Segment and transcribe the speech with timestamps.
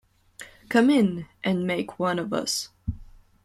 [0.67, 2.69] Come in, and make one of us.